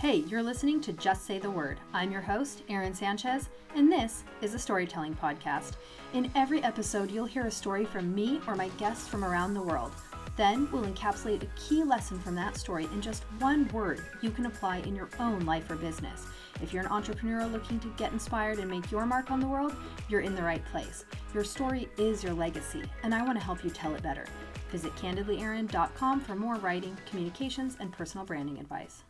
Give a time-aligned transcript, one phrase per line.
[0.00, 1.80] Hey, you're listening to Just Say the Word.
[1.92, 5.72] I'm your host, Erin Sanchez, and this is a storytelling podcast.
[6.14, 9.60] In every episode, you'll hear a story from me or my guests from around the
[9.62, 9.90] world.
[10.36, 14.46] Then we'll encapsulate a key lesson from that story in just one word you can
[14.46, 16.26] apply in your own life or business.
[16.62, 19.74] If you're an entrepreneur looking to get inspired and make your mark on the world,
[20.08, 21.06] you're in the right place.
[21.34, 24.26] Your story is your legacy, and I want to help you tell it better.
[24.70, 29.02] Visit candidlyerin.com for more writing, communications, and personal branding advice.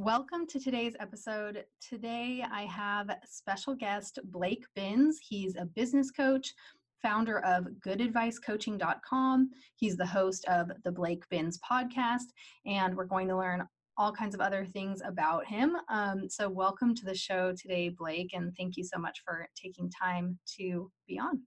[0.00, 1.64] Welcome to today's episode.
[1.80, 5.18] Today I have special guest Blake Binns.
[5.20, 6.54] He's a business coach,
[7.02, 9.50] founder of goodadvicecoaching.com.
[9.74, 12.26] He's the host of the Blake Binns podcast,
[12.64, 13.66] and we're going to learn
[13.96, 15.76] all kinds of other things about him.
[15.88, 19.90] Um, so, welcome to the show today, Blake, and thank you so much for taking
[19.90, 21.42] time to be on.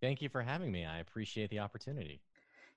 [0.00, 0.86] Thank you for having me.
[0.86, 2.22] I appreciate the opportunity.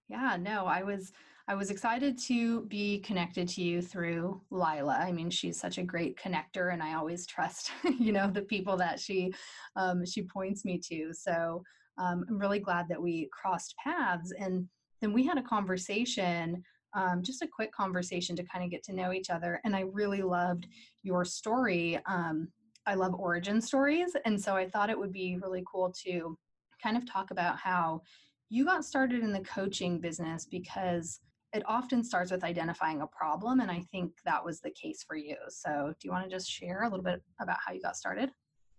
[0.10, 1.13] Yeah, no, I was
[1.48, 4.98] I was excited to be connected to you through Lila.
[4.99, 8.76] I mean, she's such a great connector, and I always trust, you know, the people
[8.77, 9.32] that she
[9.76, 11.13] um, she points me to.
[11.13, 11.63] So
[11.99, 14.68] um, I'm really glad that we crossed paths, and
[15.02, 16.63] then we had a conversation,
[16.96, 19.62] um, just a quick conversation to kind of get to know each other.
[19.63, 20.65] And I really loved
[21.04, 21.99] your story.
[22.07, 22.48] Um,
[22.87, 26.35] I love origin stories, and so I thought it would be really cool to
[26.82, 28.02] kind of talk about how
[28.49, 31.20] you got started in the coaching business because
[31.56, 35.16] it often starts with identifying a problem and i think that was the case for
[35.16, 35.38] you.
[35.48, 38.32] So do you want to just share a little bit about how you got started?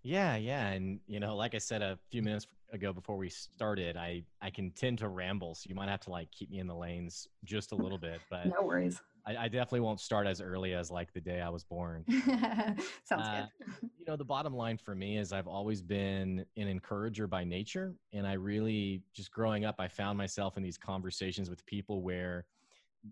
[0.03, 3.97] Yeah yeah and you know like i said a few minutes ago before we started
[3.97, 6.67] i i can tend to ramble so you might have to like keep me in
[6.67, 9.01] the lanes just a little bit but no worries.
[9.27, 12.05] I, I, definitely won't start as early as like the day i was born.
[13.05, 13.67] Sounds uh, good.
[13.99, 17.95] you know the bottom line for me is i've always been an encourager by nature
[18.13, 22.45] and i really just growing up i found myself in these conversations with people where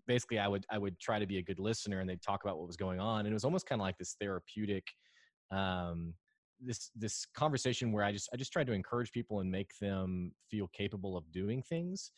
[0.07, 2.57] basically I would I would try to be a good listener and they'd talk about
[2.57, 4.83] what was going on and it was almost kind of like this therapeutic
[5.51, 6.13] um
[6.59, 10.31] this this conversation where I just I just tried to encourage people and make them
[10.49, 12.11] feel capable of doing things.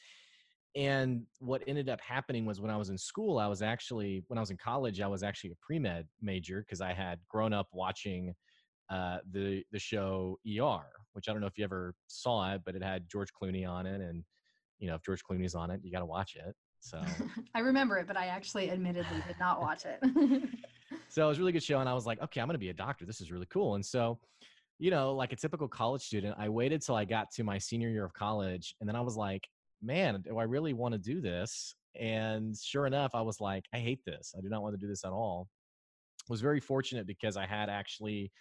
[0.76, 4.38] And what ended up happening was when I was in school, I was actually when
[4.38, 7.54] I was in college, I was actually a pre med major because I had grown
[7.54, 8.34] up watching
[8.90, 12.76] uh, the the show ER, which I don't know if you ever saw it, but
[12.76, 14.24] it had George Clooney on it, and
[14.80, 16.56] you know if George Clooney's on it, you got to watch it.
[16.80, 17.02] So
[17.56, 20.00] I remember it, but I actually admittedly did not watch it.
[21.10, 21.80] so it was a really good show.
[21.80, 23.06] And I was like, okay, I'm going to be a doctor.
[23.06, 23.76] This is really cool.
[23.76, 24.20] And so,
[24.80, 27.90] you know, like a typical college student, I waited till I got to my senior
[27.90, 28.76] year of college.
[28.80, 29.48] And then I was like,
[29.82, 31.76] man, do I really want to do this?
[32.00, 34.34] And sure enough, I was like, I hate this.
[34.38, 35.48] I do not want to do this at all.
[36.30, 38.32] was very fortunate because I had actually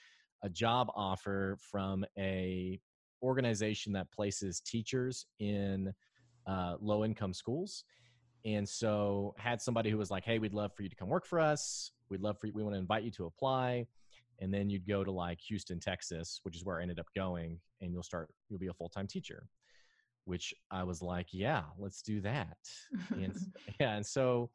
[0.43, 2.79] a job offer from a
[3.23, 5.93] organization that places teachers in
[6.47, 7.85] uh, low income schools
[8.47, 11.27] and so had somebody who was like hey we'd love for you to come work
[11.27, 11.91] for us.
[12.09, 13.87] We'd love for you we want to invite you to apply.
[14.41, 17.59] And then you'd go to like houston texas which is where i ended up going
[17.81, 19.49] and you'll start you'll be a full-time teacher
[20.25, 22.57] which i was like yeah let's do that.
[23.11, 23.35] And
[23.81, 24.51] yeah and so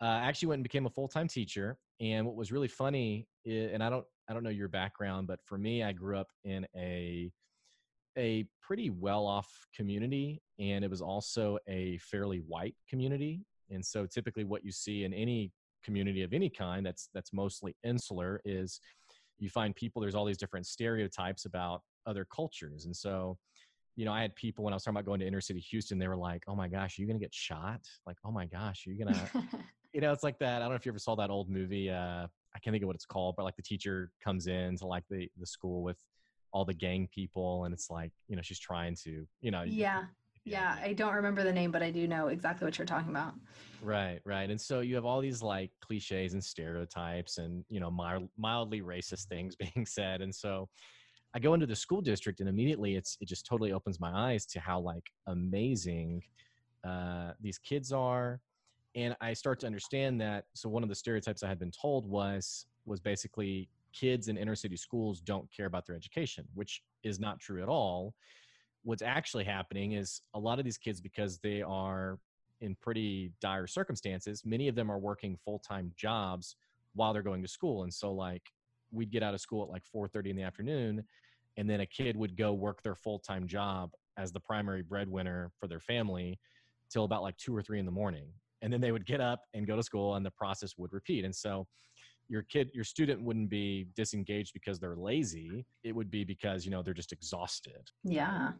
[0.00, 3.82] uh, I actually went and became a full-time teacher and what was really funny and
[3.82, 7.30] i don't i don't know your background but for me i grew up in a
[8.18, 13.40] a pretty well off community and it was also a fairly white community
[13.70, 15.52] and so typically what you see in any
[15.84, 18.80] community of any kind that's that's mostly insular is
[19.38, 23.38] you find people there's all these different stereotypes about other cultures and so
[23.96, 25.98] you know i had people when i was talking about going to inner city houston
[25.98, 27.80] they were like oh my gosh are you gonna get shot?
[28.06, 29.30] Like oh my gosh are you gonna
[29.92, 31.88] you know it's like that i don't know if you ever saw that old movie
[31.90, 34.86] uh i can't think of what it's called but like the teacher comes in to
[34.86, 35.98] like the the school with
[36.52, 40.04] all the gang people and it's like you know she's trying to you know yeah.
[40.44, 43.34] yeah i don't remember the name but i do know exactly what you're talking about.
[43.82, 47.90] Right right and so you have all these like cliches and stereotypes and you know
[47.90, 50.68] mild, mildly racist things being said and so
[51.34, 54.46] i go into the school district and immediately it's it just totally opens my eyes
[54.46, 56.22] to how like amazing
[56.84, 58.40] uh, these kids are
[58.94, 62.08] and i start to understand that so one of the stereotypes i had been told
[62.08, 67.18] was was basically kids in inner city schools don't care about their education, which is
[67.18, 68.14] not true at all.
[68.82, 72.18] What's actually happening is a lot of these kids, because they are
[72.60, 76.56] in pretty dire circumstances, many of them are working full time jobs
[76.94, 77.82] while they're going to school.
[77.82, 78.42] And so, like,
[78.90, 81.04] we'd get out of school at like 4:30 in the afternoon,
[81.56, 85.50] and then a kid would go work their full time job as the primary breadwinner
[85.58, 86.38] for their family
[86.90, 88.26] till about like two or three in the morning.
[88.62, 91.24] And then they would get up and go to school, and the process would repeat.
[91.24, 91.66] And so,
[92.28, 96.70] your kid your student wouldn't be disengaged because they're lazy it would be because you
[96.70, 98.52] know they're just exhausted yeah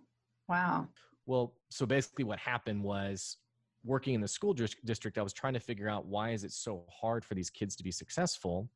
[0.49, 0.87] wow
[1.27, 3.37] well so basically what happened was
[3.85, 4.55] working in the school
[4.85, 7.77] district i was trying to figure out why is it so hard for these kids
[7.77, 8.69] to be successful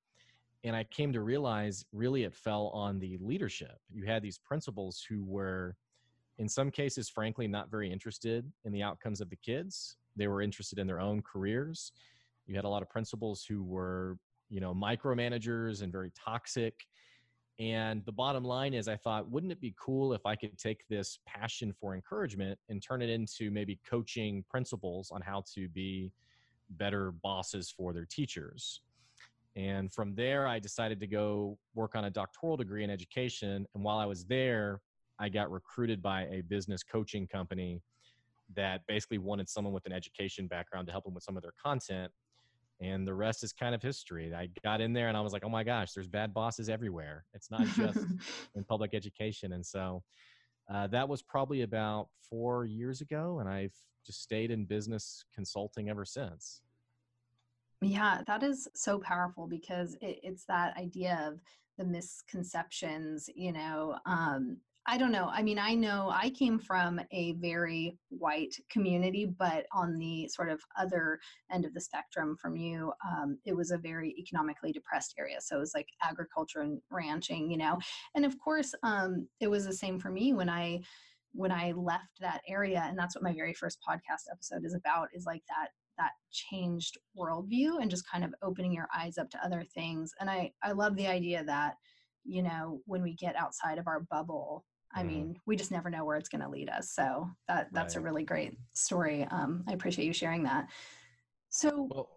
[0.64, 3.78] and I came to realize really it fell on the leadership.
[3.90, 5.76] You had these principals who were,
[6.38, 9.96] in some cases, frankly, not very interested in the outcomes of the kids.
[10.14, 11.92] They were interested in their own careers.
[12.46, 14.18] You had a lot of principals who were,
[14.52, 16.74] you know, micromanagers and very toxic.
[17.58, 20.86] And the bottom line is, I thought, wouldn't it be cool if I could take
[20.88, 26.12] this passion for encouragement and turn it into maybe coaching principals on how to be
[26.70, 28.82] better bosses for their teachers?
[29.56, 33.66] And from there, I decided to go work on a doctoral degree in education.
[33.74, 34.80] And while I was there,
[35.18, 37.80] I got recruited by a business coaching company
[38.54, 41.54] that basically wanted someone with an education background to help them with some of their
[41.62, 42.12] content.
[42.82, 44.34] And the rest is kind of history.
[44.34, 47.24] I got in there and I was like, oh my gosh, there's bad bosses everywhere.
[47.32, 47.98] It's not just
[48.56, 49.52] in public education.
[49.52, 50.02] And so
[50.72, 53.38] uh, that was probably about four years ago.
[53.38, 53.74] And I've
[54.04, 56.60] just stayed in business consulting ever since.
[57.80, 61.40] Yeah, that is so powerful because it, it's that idea of
[61.78, 63.96] the misconceptions, you know.
[64.06, 65.30] Um, I don't know.
[65.32, 70.48] I mean, I know I came from a very white community, but on the sort
[70.48, 71.20] of other
[71.52, 75.36] end of the spectrum from you, um, it was a very economically depressed area.
[75.40, 77.78] So it was like agriculture and ranching, you know.
[78.16, 80.80] And of course, um, it was the same for me when I
[81.34, 85.08] when I left that area, and that's what my very first podcast episode is about.
[85.14, 89.44] Is like that that changed worldview and just kind of opening your eyes up to
[89.44, 90.10] other things.
[90.20, 91.74] And I, I love the idea that,
[92.24, 95.06] you know, when we get outside of our bubble, I mm.
[95.06, 96.90] mean, we just never know where it's going to lead us.
[96.90, 98.02] So that that's right.
[98.02, 99.26] a really great story.
[99.30, 100.68] Um, I appreciate you sharing that.
[101.50, 102.08] So well,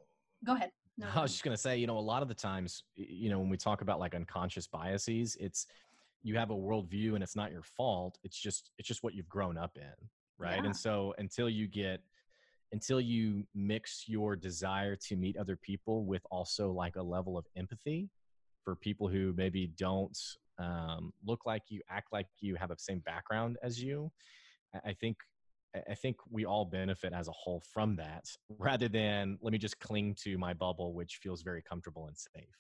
[0.46, 0.72] go ahead.
[0.98, 3.30] No, I was just going to say, you know, a lot of the times, you
[3.30, 5.68] know, when we talk about like unconscious biases, it's
[6.24, 8.18] you have a worldview and it's not your fault.
[8.24, 10.08] It's just it's just what you've grown up in,
[10.38, 10.58] right?
[10.58, 10.66] Yeah.
[10.66, 12.02] And so until you get
[12.72, 17.46] until you mix your desire to meet other people with also like a level of
[17.56, 18.10] empathy
[18.64, 20.18] for people who maybe don't
[20.58, 24.12] um, look like you, act like you, have the same background as you,
[24.86, 25.18] I think
[25.90, 28.26] I think we all benefit as a whole from that
[28.60, 32.56] rather than let me just cling to my bubble, which feels very comfortable and safe.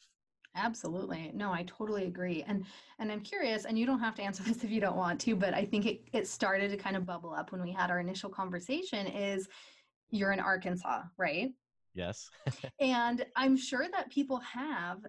[0.55, 1.31] Absolutely.
[1.33, 2.43] No, I totally agree.
[2.47, 2.65] And
[2.99, 5.35] and I'm curious, and you don't have to answer this if you don't want to,
[5.35, 7.99] but I think it, it started to kind of bubble up when we had our
[7.99, 9.47] initial conversation is
[10.09, 11.51] you're in Arkansas, right?
[11.93, 12.29] Yes.
[12.79, 14.99] and I'm sure that people have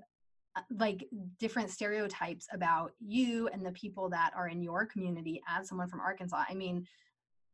[0.71, 1.07] like
[1.39, 6.01] different stereotypes about you and the people that are in your community as someone from
[6.01, 6.45] Arkansas.
[6.49, 6.87] I mean,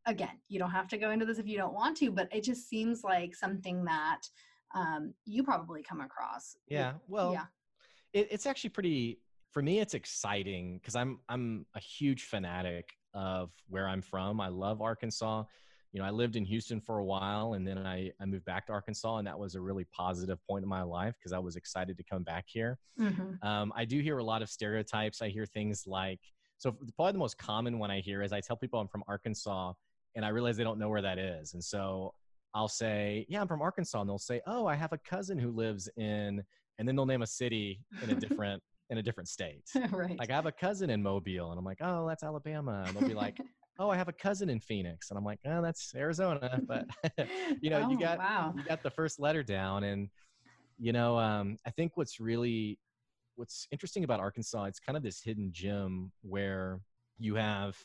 [0.06, 2.42] again, you don't have to go into this if you don't want to, but it
[2.42, 4.20] just seems like something that
[4.74, 6.56] um, you probably come across.
[6.68, 6.94] Yeah.
[7.08, 7.44] Well, yeah.
[8.12, 9.20] It, it's actually pretty,
[9.50, 14.40] for me, it's exciting because I'm, I'm a huge fanatic of where I'm from.
[14.40, 15.44] I love Arkansas
[15.92, 18.66] you know, I lived in Houston for a while and then I, I moved back
[18.66, 21.56] to Arkansas and that was a really positive point in my life because I was
[21.56, 22.78] excited to come back here.
[22.98, 23.46] Mm-hmm.
[23.46, 25.20] Um, I do hear a lot of stereotypes.
[25.20, 26.20] I hear things like,
[26.56, 29.74] so probably the most common one I hear is I tell people I'm from Arkansas
[30.16, 31.52] and I realize they don't know where that is.
[31.52, 32.14] And so
[32.54, 34.00] I'll say, yeah, I'm from Arkansas.
[34.00, 36.42] And they'll say, oh, I have a cousin who lives in,
[36.78, 39.62] and then they'll name a city in a different, in a different state.
[39.90, 40.18] right.
[40.18, 42.84] Like I have a cousin in Mobile and I'm like, oh, that's Alabama.
[42.86, 43.38] And they'll be like,
[43.78, 46.86] oh, I have a cousin in Phoenix, and I'm like, oh, that's Arizona, but
[47.60, 48.54] you know, oh, you got wow.
[48.56, 50.08] you got the first letter down, and
[50.78, 52.78] you know, um, I think what's really
[53.36, 56.80] what's interesting about Arkansas, it's kind of this hidden gem where
[57.18, 57.76] you have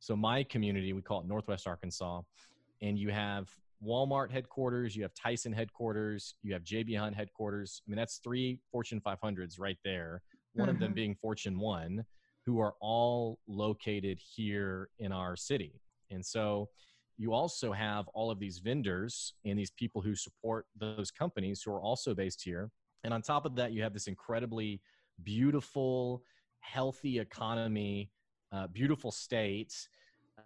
[0.00, 2.20] so my community, we call it Northwest Arkansas,
[2.82, 3.48] and you have
[3.82, 7.82] Walmart headquarters, you have Tyson headquarters, you have JB Hunt headquarters.
[7.86, 10.22] I mean, that's three Fortune 500s right there.
[10.52, 10.74] One mm-hmm.
[10.74, 10.94] of them mm-hmm.
[10.94, 12.04] being Fortune One
[12.46, 15.80] who are all located here in our city.
[16.10, 16.68] And so
[17.16, 21.72] you also have all of these vendors and these people who support those companies who
[21.72, 22.70] are also based here.
[23.04, 24.80] And on top of that, you have this incredibly
[25.22, 26.22] beautiful,
[26.60, 28.10] healthy economy,
[28.52, 29.88] uh, beautiful states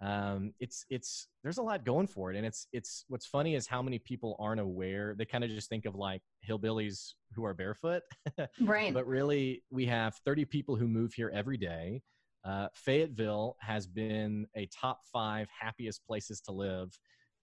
[0.01, 3.67] um, it's it's there's a lot going for it and it's it's what's funny is
[3.67, 5.13] how many people aren't aware.
[5.17, 8.03] They kind of just think of like hillbillies who are barefoot.
[8.61, 8.93] Right.
[8.93, 12.01] But really we have 30 people who move here every day.
[12.45, 16.97] Uh, fayetteville has been a top five happiest places to live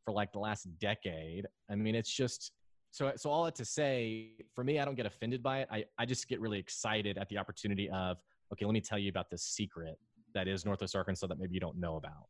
[0.04, 1.46] for like the last decade.
[1.70, 2.52] I mean it's just
[2.90, 5.68] so so all that to say for me i don't get offended by it.
[5.70, 8.16] I, I just get really excited at the opportunity of
[8.52, 9.98] okay let me tell you about this secret
[10.34, 12.28] that is Northwest Arkansas that maybe you don't know about.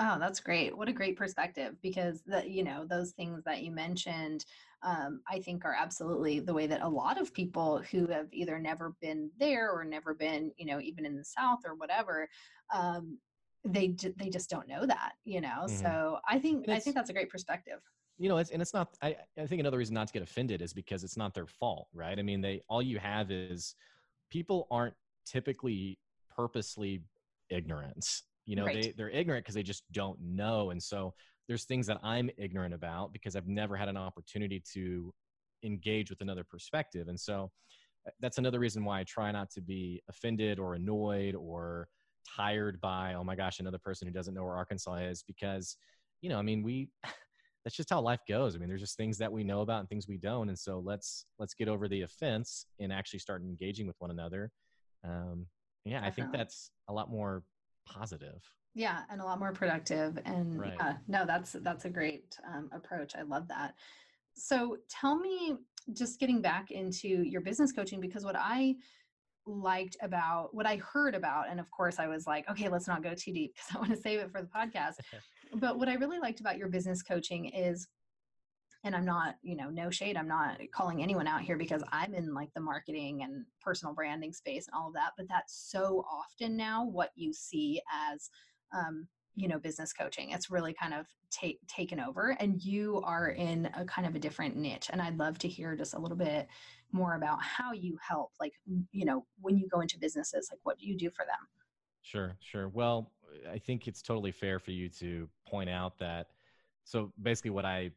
[0.00, 0.76] Oh, that's great.
[0.76, 4.44] What a great perspective because that you know those things that you mentioned
[4.82, 8.58] um, I think are absolutely the way that a lot of people who have either
[8.58, 12.28] never been there or never been, you know, even in the South or whatever,
[12.72, 13.18] um,
[13.64, 15.64] they they just don't know that, you know.
[15.64, 15.82] Mm-hmm.
[15.82, 17.80] So I think I think that's a great perspective.
[18.18, 18.96] You know, it's and it's not.
[19.02, 21.88] I I think another reason not to get offended is because it's not their fault,
[21.92, 22.18] right?
[22.18, 23.74] I mean, they all you have is
[24.30, 24.94] people aren't
[25.26, 25.98] typically
[26.34, 27.02] purposely
[27.50, 28.22] ignorant.
[28.46, 28.82] You know, Right.
[28.82, 30.70] they, they're ignorant because they just don't know.
[30.70, 31.14] And so
[31.48, 35.12] there's things that I'm ignorant about because I've never had an opportunity to
[35.64, 37.08] engage with another perspective.
[37.08, 37.50] And so
[38.06, 41.88] uh, that's another reason why I try not to be offended or annoyed or
[42.36, 45.76] tired by, oh my gosh, another person who doesn't know where Arkansas is because,
[46.20, 46.90] you know, I mean, we,
[47.64, 48.54] that's just how life goes.
[48.54, 50.48] I mean, there's just things that we know about and things we don't.
[50.48, 54.50] And so let's, let's get over the offense and actually start engaging with one another.
[55.04, 55.46] Um,
[55.84, 57.42] yeah, I think that's a lot more
[57.86, 58.42] positive.
[58.74, 60.18] Yeah, and a lot more productive.
[60.24, 60.74] And Right.
[60.78, 63.14] yeah, no, that's that's a great um, approach.
[63.16, 63.74] I love that.
[64.34, 65.56] So tell me,
[65.92, 68.76] just getting back into your business coaching, because what I
[69.46, 73.02] liked about what I heard about, and of course I was like, okay, let's not
[73.02, 74.94] go too deep because I want to save it for the podcast.
[75.54, 77.88] but what I really liked about your business coaching is
[78.88, 80.16] and I'm not, you know, no shade.
[80.16, 84.32] I'm not calling anyone out here because I'm in like the marketing and personal branding
[84.32, 85.12] space and all of that.
[85.14, 88.30] But that's so often now what you see as,
[88.72, 90.30] um, you know, business coaching.
[90.30, 94.18] It's really kind of ta- taken over, and you are in a kind of a
[94.18, 94.88] different niche.
[94.90, 96.48] And I'd love to hear just a little bit
[96.90, 98.54] more about how you help, like,
[98.90, 101.46] you know, when you go into businesses, like, what do you do for them?
[102.00, 102.68] Sure, sure.
[102.68, 103.12] Well,
[103.52, 106.28] I think it's totally fair for you to point out that.
[106.84, 107.90] So basically, what I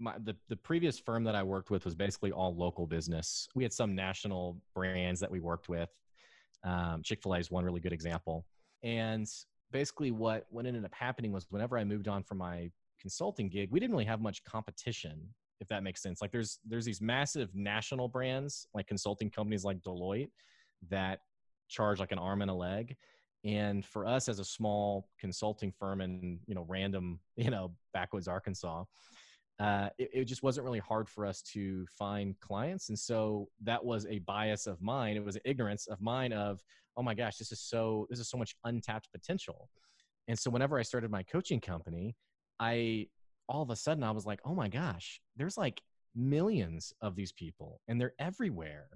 [0.00, 3.48] my the, the previous firm that I worked with was basically all local business.
[3.54, 5.90] We had some national brands that we worked with.
[6.64, 8.46] Um, Chick Fil A is one really good example.
[8.82, 9.28] And
[9.70, 13.70] basically, what what ended up happening was whenever I moved on from my consulting gig,
[13.70, 15.20] we didn't really have much competition,
[15.60, 16.20] if that makes sense.
[16.20, 20.30] Like there's there's these massive national brands like consulting companies like Deloitte
[20.88, 21.20] that
[21.68, 22.96] charge like an arm and a leg.
[23.44, 28.28] And for us as a small consulting firm in you know random you know backwoods
[28.28, 28.84] Arkansas,
[29.60, 32.88] uh, it, it just wasn't really hard for us to find clients.
[32.88, 35.16] And so that was a bias of mine.
[35.16, 36.62] It was an ignorance of mine of,
[36.96, 39.68] oh my gosh, this is so, this is so much untapped potential.
[40.28, 42.16] And so whenever I started my coaching company,
[42.58, 43.08] I,
[43.48, 45.82] all of a sudden I was like, oh my gosh, there's like
[46.14, 48.88] millions of these people and they're everywhere.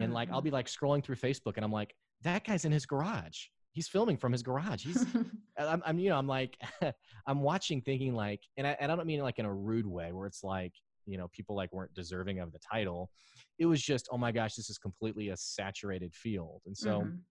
[0.00, 0.44] And like, I'll Mhm.
[0.44, 3.46] be like scrolling through Facebook and I'm like, that guy's in his garage.
[3.72, 4.84] He's filming from his garage.
[4.84, 5.06] He's,
[5.68, 6.56] I'm, I'm, you know, I'm like,
[7.26, 10.12] I'm watching thinking like, and I, and I don't mean like in a rude way
[10.12, 10.72] where it's like,
[11.06, 13.10] you know, people like weren't deserving of the title.
[13.58, 16.62] It was just, oh my gosh, this is completely a saturated field.
[16.66, 17.24] And so Mhm.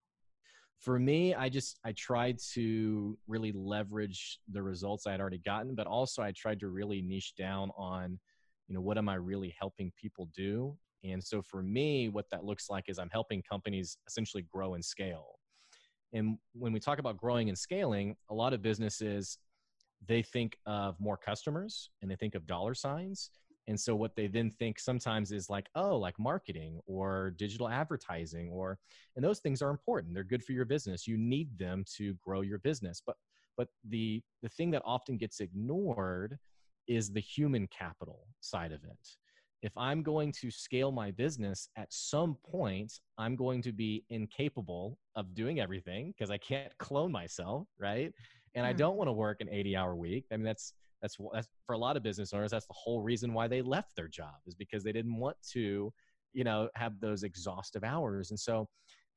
[0.80, 5.76] for me, I just, I tried to really leverage the results I had already gotten,
[5.76, 8.20] but also I tried to really niche down on,
[8.68, 10.78] you know, what am I really helping people do?
[11.04, 14.84] And so for me, what that looks like is I'm helping companies essentially grow and
[14.84, 15.39] scale.
[16.14, 19.38] And when we talk about growing and scaling, a lot of businesses
[20.08, 23.32] they think of more customers and they think of dollar signs.
[23.68, 28.50] And so what they then think sometimes is like, oh, like marketing or digital advertising
[28.50, 28.80] or
[29.16, 30.14] and those things are important.
[30.14, 31.08] They're good for your business.
[31.08, 33.02] You need them to grow your business.
[33.06, 33.18] But
[33.58, 36.40] but the the thing that often gets ignored
[36.88, 39.18] is the human capital side of it
[39.62, 44.98] if I'm going to scale my business at some point, I'm going to be incapable
[45.16, 48.14] of doing everything because I can't clone myself, right?
[48.56, 48.78] And I Mhm.
[48.78, 50.26] don't want to work an 80 hour week.
[50.32, 53.34] I mean, that's, that's, that's for a lot of business owners, that's the whole reason
[53.34, 55.92] why they left their job is because they didn't want to,
[56.34, 58.32] you know, have those exhaustive hours.
[58.32, 58.68] And so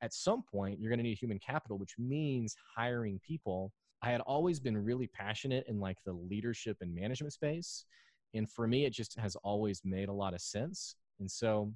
[0.01, 3.71] at some point, you're going to need human capital, which means hiring people.
[4.01, 7.85] I had always been really passionate in like the leadership and management space
[8.33, 10.95] and for me it just has always made a lot of sense.
[11.19, 11.71] And so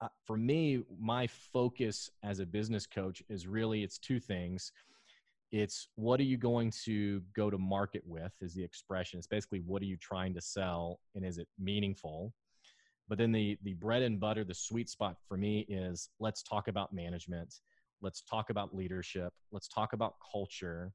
[0.00, 4.72] uh, for me my focus as a business coach is really it's two things.
[5.50, 9.18] It's what are you going to go to market with is the expression.
[9.18, 12.32] It's basically what are you trying to sell and is it meaningful?
[13.08, 16.68] But then the the bread and butter the sweet spot for me is let's talk
[16.68, 17.54] about management.
[18.02, 19.32] Let's talk about leadership.
[19.50, 20.92] Let's talk about culture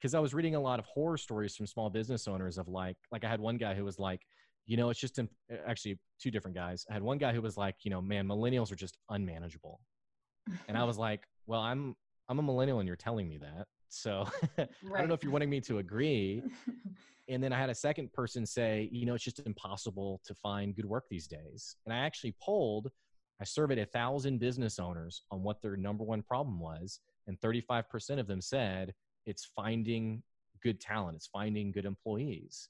[0.00, 2.96] because I was reading a lot of horror stories from small business owners of like,
[3.10, 4.20] like I had one guy who was like,
[4.66, 6.84] you know, it's just imp- uh, actually two different guys.
[6.90, 9.80] I had one guy who was like, you know, man, millennials are just unmanageable,
[10.68, 11.94] and I was like, well, I'm
[12.28, 14.26] I'm a millennial, and you're telling me that, so
[14.58, 14.66] I
[14.98, 16.42] don't know if you're wanting me to agree.
[17.28, 20.76] And then I had a second person say, you know, it's just impossible to find
[20.76, 21.76] good work these days.
[21.86, 22.90] And I actually polled,
[23.40, 28.18] I surveyed a thousand business owners on what their number one problem was, and 35%
[28.18, 28.92] of them said
[29.26, 30.22] it's finding
[30.62, 32.68] good talent, it's finding good employees.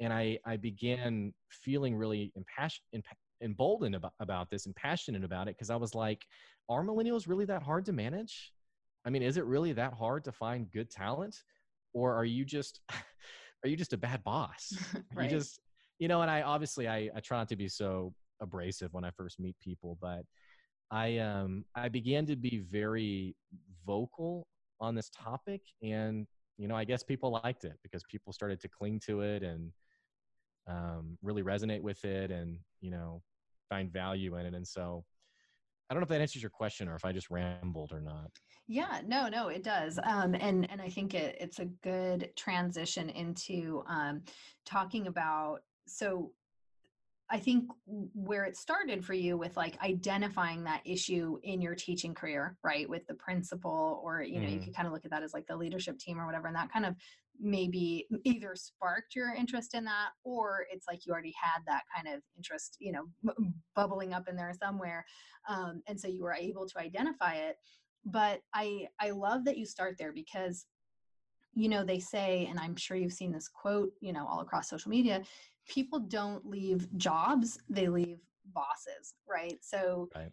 [0.00, 3.04] And I, I began feeling really impassioned,
[3.42, 6.24] emboldened about, about this and passionate about it because I was like,
[6.68, 8.52] are millennials really that hard to manage?
[9.04, 11.36] I mean, is it really that hard to find good talent?
[11.94, 12.80] Or are you just
[13.64, 14.72] are you just a bad boss?
[15.14, 15.30] Right.
[15.30, 15.60] You just
[15.98, 19.10] you know, and I obviously I, I try not to be so abrasive when I
[19.10, 20.22] first meet people, but
[20.90, 23.34] I um I began to be very
[23.86, 24.46] vocal
[24.80, 28.68] on this topic and you know I guess people liked it because people started to
[28.68, 29.72] cling to it and
[30.66, 33.22] um, really resonate with it and you know
[33.68, 35.04] find value in it and so
[35.90, 38.30] I don't know if that answers your question or if I just rambled or not.
[38.66, 39.98] Yeah, no, no, it does.
[40.04, 44.22] Um, and and I think it, it's a good transition into um,
[44.66, 45.60] talking about.
[45.86, 46.32] So
[47.30, 47.70] I think
[48.14, 52.88] where it started for you with like identifying that issue in your teaching career, right,
[52.88, 54.50] with the principal, or you know, mm.
[54.50, 54.64] you mm-hmm.
[54.64, 56.72] could kind of look at that as like the leadership team or whatever, and that
[56.72, 56.94] kind of
[57.38, 62.08] maybe either sparked your interest in that, or it's like you already had that kind
[62.14, 63.04] of interest, you know,
[63.76, 65.04] bubbling up in there somewhere,
[65.48, 67.56] um, and so you were able to identify it.
[68.06, 70.64] But I I love that you start there because
[71.54, 74.68] you know they say and i'm sure you've seen this quote you know all across
[74.68, 75.22] social media
[75.68, 78.18] people don't leave jobs, they leave
[78.52, 79.58] bosses, right?
[79.60, 80.32] So, right.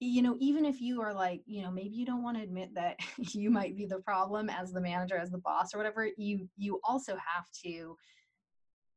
[0.00, 2.74] you know, even if you are like, you know, maybe you don't want to admit
[2.74, 6.48] that you might be the problem as the manager, as the boss or whatever, you
[6.56, 7.96] you also have to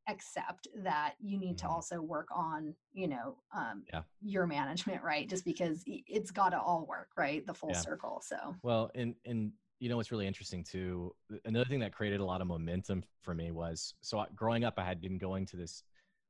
[0.09, 1.67] accept that you need mm-hmm.
[1.67, 4.01] to also work on you know um, yeah.
[4.21, 7.79] your management right just because it's got to all work right the full yeah.
[7.79, 9.51] circle so well and and
[9.83, 11.13] you know what's really interesting too
[11.43, 14.83] another thing that created a lot of momentum for me was so growing up i
[14.85, 15.83] had been going to this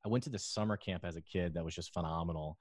[0.04, 2.58] i went to this summer camp as a kid that was just phenomenal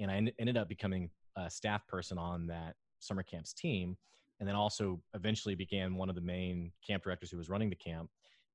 [0.00, 3.96] and i ended up becoming a staff person on that summer camp's team
[4.38, 7.76] and then also eventually began one of the main camp directors who was running the
[7.76, 8.10] camp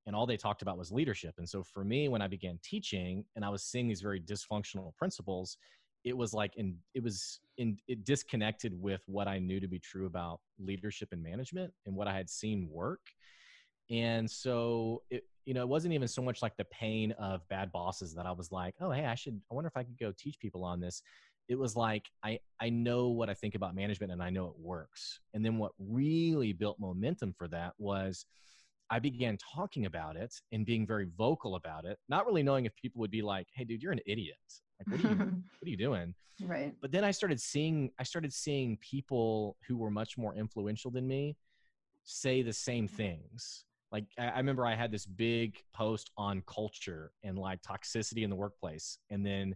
[0.05, 3.25] and all they talked about was leadership and so for me when i began teaching
[3.35, 5.57] and i was seeing these very dysfunctional principals
[6.03, 9.79] it was like in it was in it disconnected with what I knew to be
[9.79, 13.01] true about leadership and management and what I had seen work.
[13.89, 17.71] And so it you know, it wasn't even so much like the pain of bad
[17.71, 20.13] bosses that I was like, oh hey, I should I wonder if I could go
[20.17, 21.01] teach people on this.
[21.47, 24.59] It was like I I know what I think about management and I know it
[24.59, 25.19] works.
[25.33, 28.25] And then what really built momentum for that was
[28.91, 32.75] I began talking about it and being very vocal about it, not really knowing if
[32.75, 34.37] people would be like, "Hey, dude, you're an idiot."
[34.79, 35.17] Like, what are you,
[35.59, 36.13] what are you doing?
[36.41, 36.73] Right.
[36.81, 41.07] But then I started seeing, I started seeing people who were much more influential than
[41.07, 41.35] me
[42.03, 43.65] say the same things.
[43.91, 48.29] Like I, I remember I had this big post on culture and like toxicity in
[48.29, 49.55] the workplace, and then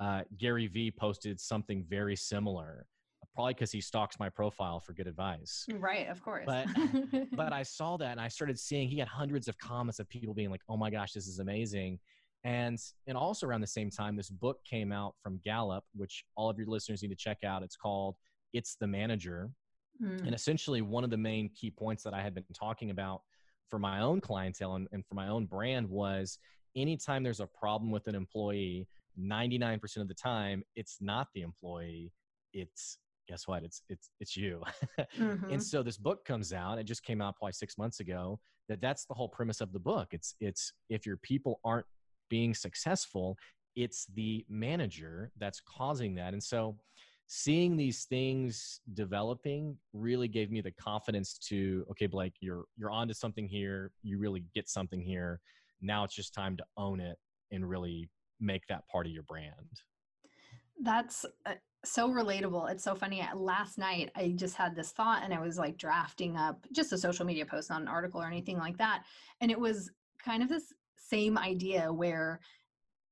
[0.00, 2.86] uh, Gary Vee posted something very similar
[3.34, 5.66] probably because he stalks my profile for good advice.
[5.78, 6.44] Right, of course.
[6.46, 6.66] But
[7.32, 10.34] but I saw that and I started seeing he had hundreds of comments of people
[10.34, 11.98] being like, "Oh my gosh, this is amazing."
[12.44, 16.50] And and also around the same time, this book came out from Gallup, which all
[16.50, 17.62] of your listeners need to check out.
[17.62, 18.16] It's called
[18.52, 19.50] "It's the Manager,"
[20.02, 20.26] mm.
[20.26, 23.22] and essentially one of the main key points that I had been talking about
[23.72, 26.38] for my own clientele and, and for my own brand was
[26.76, 28.86] anytime there's a problem with an employee
[29.18, 32.12] 99% of the time it's not the employee
[32.52, 34.62] it's guess what it's it's it's you
[35.18, 35.50] mm-hmm.
[35.50, 38.80] and so this book comes out it just came out probably six months ago that
[38.80, 41.86] that's the whole premise of the book it's it's if your people aren't
[42.32, 43.36] being successful
[43.76, 46.74] it's the manager that's causing that and so
[47.26, 53.12] seeing these things developing really gave me the confidence to okay blake you're you're onto
[53.12, 55.40] something here you really get something here
[55.82, 57.18] now it's just time to own it
[57.50, 58.08] and really
[58.40, 59.82] make that part of your brand
[60.80, 61.52] that's uh,
[61.84, 62.70] so relatable.
[62.70, 63.24] It's so funny.
[63.34, 66.98] Last night, I just had this thought and I was like drafting up just a
[66.98, 69.04] social media post, not an article or anything like that.
[69.40, 69.90] And it was
[70.24, 70.72] kind of this
[71.12, 72.40] same idea where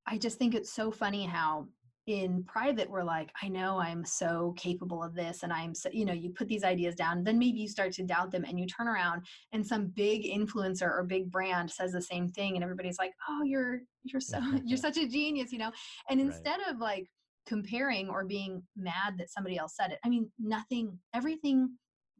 [0.06, 1.68] I just think it's so funny how
[2.06, 6.06] in private we're like i know i'm so capable of this and i'm so you
[6.06, 8.66] know you put these ideas down then maybe you start to doubt them and you
[8.66, 12.98] turn around and some big influencer or big brand says the same thing and everybody's
[12.98, 15.70] like oh you're you're so you're such a genius you know
[16.08, 16.74] and instead right.
[16.74, 17.06] of like
[17.46, 19.98] comparing or being mad that somebody else said it.
[20.04, 21.70] I mean, nothing, everything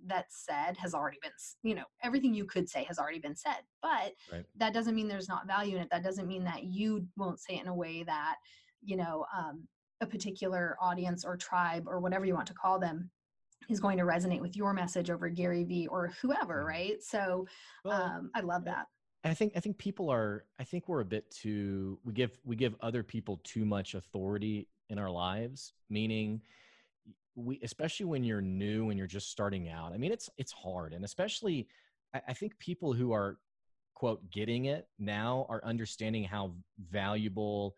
[0.07, 1.33] that's said has already been,
[1.63, 3.59] you know, everything you could say has already been said.
[3.83, 4.45] But right.
[4.57, 5.89] that doesn't mean there's not value in it.
[5.91, 8.37] That doesn't mean that you won't say it in a way that,
[8.83, 9.67] you know, um,
[10.01, 13.11] a particular audience or tribe or whatever you want to call them
[13.69, 16.69] is going to resonate with your message over Gary Vee or whoever, mm-hmm.
[16.69, 17.03] right?
[17.03, 17.47] So
[17.85, 18.87] well, um, I love that.
[19.25, 22.57] I think I think people are I think we're a bit too we give we
[22.57, 26.41] give other people too much authority in our lives meaning
[27.37, 30.93] we especially when you're new and you're just starting out i mean it's it's hard
[30.93, 31.67] and especially
[32.15, 33.39] I, I think people who are
[33.95, 36.53] quote getting it now are understanding how
[36.91, 37.75] valuable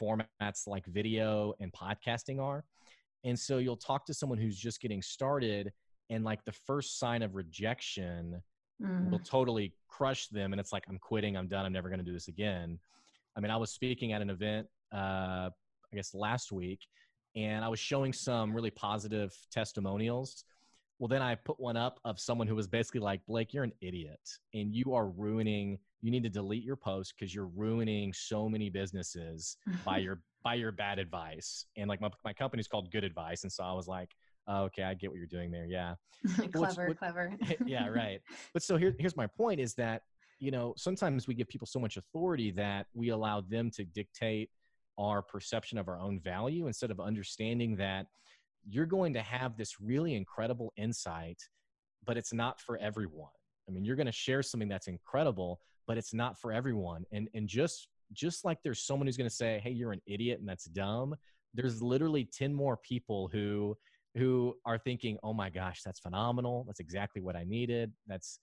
[0.00, 2.64] formats like video and podcasting are
[3.24, 5.72] and so you'll talk to someone who's just getting started
[6.10, 8.40] and like the first sign of rejection
[8.82, 9.10] mm.
[9.10, 12.04] will totally crush them and it's like i'm quitting i'm done i'm never going to
[12.04, 12.78] do this again
[13.36, 15.48] i mean i was speaking at an event uh,
[15.92, 16.80] I guess last week,
[17.34, 20.44] and I was showing some really positive testimonials.
[20.98, 23.72] Well, then I put one up of someone who was basically like, Blake, you're an
[23.80, 24.20] idiot
[24.54, 28.70] and you are ruining, you need to delete your post because you're ruining so many
[28.70, 31.66] businesses by your by your bad advice.
[31.76, 33.42] And like my, my company's called Good Advice.
[33.44, 34.10] And so I was like,
[34.48, 35.66] oh, okay, I get what you're doing there.
[35.66, 35.94] Yeah.
[36.52, 37.32] clever, what, clever.
[37.66, 38.20] yeah, right.
[38.52, 40.02] But so here, here's my point is that,
[40.40, 44.50] you know, sometimes we give people so much authority that we allow them to dictate
[44.98, 48.06] our perception of our own value instead of understanding that
[48.68, 51.38] you're going to have this really incredible insight,
[52.04, 53.30] but it's not for everyone.
[53.68, 57.04] I mean, you're going to share something that's incredible, but it's not for everyone.
[57.12, 60.40] And and just just like there's someone who's going to say, "Hey, you're an idiot
[60.40, 61.14] and that's dumb."
[61.54, 63.76] There's literally 10 more people who
[64.16, 66.64] who are thinking, "Oh my gosh, that's phenomenal.
[66.66, 68.38] That's exactly what I needed." That's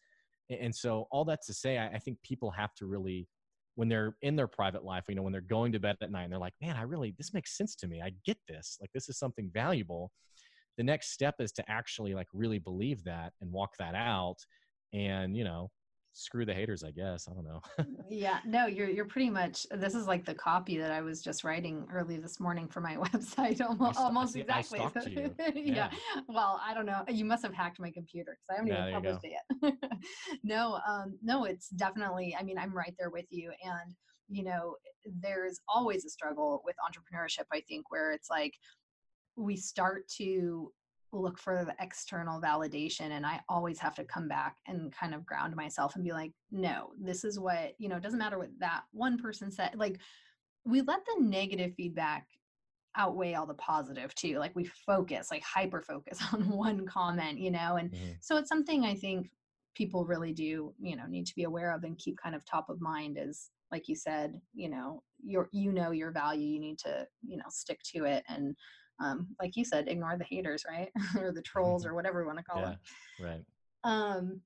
[0.49, 3.27] and so all that to say, I, I think people have to really
[3.75, 6.23] when they're in their private life, you know, when they're going to bed at night
[6.23, 8.01] and they're like, man, I really, this makes sense to me.
[8.01, 8.77] I get this.
[8.82, 10.12] Like, this is something valuable.
[10.77, 14.38] The next step is to actually like really believe that and walk that out
[14.93, 15.69] and, you know,
[16.19, 17.62] screw the haters i guess i don't know
[18.10, 21.45] yeah no you're you're pretty much this is like the copy that i was just
[21.45, 24.79] writing early this morning for my website almost, st- almost exactly
[25.55, 25.55] yeah.
[25.55, 25.89] yeah.
[26.27, 28.93] well i don't know you must have hacked my computer because i haven't yeah, even
[28.93, 29.32] published it
[29.63, 29.73] yet
[30.43, 33.95] no um no it's definitely i mean i'm right there with you and
[34.27, 34.75] you know
[35.21, 38.53] there's always a struggle with entrepreneurship i think where it's like
[39.38, 40.69] we start to
[41.12, 45.26] look for the external validation and i always have to come back and kind of
[45.26, 48.50] ground myself and be like no this is what you know it doesn't matter what
[48.60, 50.00] that one person said like
[50.65, 52.28] we let the negative feedback
[52.95, 57.52] outweigh all the positive too like we focus like hyper focus on one comment you
[57.52, 58.12] know and mm-hmm.
[58.22, 59.30] so it's something i think
[59.76, 62.69] people really do you know need to be aware of and keep kind of top
[62.69, 66.78] of mind is like you said you know your you know your value you need
[66.78, 68.56] to you know stick to it and
[68.99, 70.89] um, like you said, ignore the haters, right?
[71.19, 72.77] or the trolls or whatever we want to call yeah, them.
[73.19, 73.45] Right.
[73.83, 74.41] Um,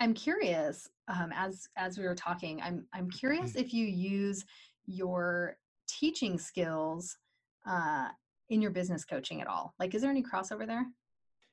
[0.00, 4.44] I'm curious, um, as as we were talking, I'm I'm curious if you use
[4.86, 5.56] your
[5.88, 7.16] teaching skills
[7.66, 8.08] uh,
[8.48, 9.74] in your business coaching at all.
[9.78, 10.86] Like, is there any crossover there?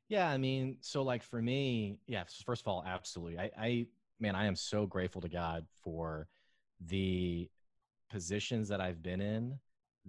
[0.09, 2.23] Yeah, I mean, so like for me, yeah.
[2.45, 3.37] First of all, absolutely.
[3.37, 3.85] I, I
[4.19, 6.27] man, I am so grateful to God for
[6.79, 7.49] the
[8.09, 9.59] positions that I've been in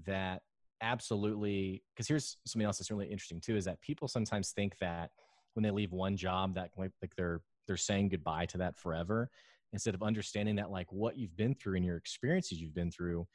[0.07, 0.42] that
[0.81, 5.11] absolutely because here's something else that's really interesting too is that people sometimes think that
[5.55, 9.31] when they leave one job that like, like they're they're saying goodbye to that forever.
[9.73, 13.27] Instead of understanding that like what you've been through and your experiences you've been through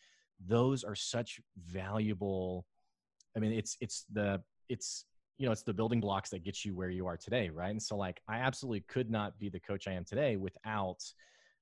[0.47, 2.65] those are such valuable
[3.35, 5.05] i mean it's it's the it's
[5.37, 7.71] you know it's the building blocks that get you where you are today right?
[7.71, 10.97] And so like i absolutely could not be the coach i am today without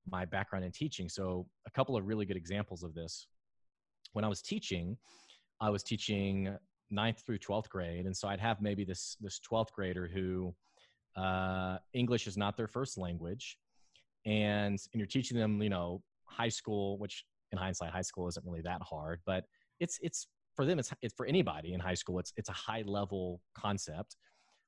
[0.09, 1.07] my background in teaching.
[1.07, 3.27] So a couple of really good examples of this.
[4.13, 4.97] When i was teaching
[5.61, 6.57] I was teaching
[6.89, 8.05] ninth through 12th grade.
[8.05, 10.53] And so I'd have maybe this, this 12th grader who
[11.15, 13.57] uh, English is not their first language.
[14.25, 18.45] And, and you're teaching them, you know, high school, which in hindsight, high school isn't
[18.45, 19.45] really that hard, but
[19.79, 22.19] it's, it's for them, it's, it's for anybody in high school.
[22.19, 24.17] It's, it's a high level concept.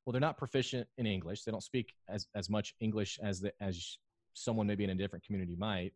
[0.06, 1.44] Well, they're not proficient in English.
[1.44, 3.98] They don't speak as, as much English as the, as
[4.34, 5.94] someone maybe in a different community might